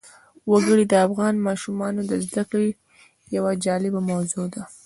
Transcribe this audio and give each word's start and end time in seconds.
وګړي 0.51 0.85
د 0.87 0.93
افغان 1.05 1.35
ماشومانو 1.47 2.01
د 2.09 2.11
زده 2.25 2.43
کړې 2.51 2.69
یوه 3.35 3.51
جالبه 3.63 4.01
موضوع 4.09 4.45
ده. 4.53 4.63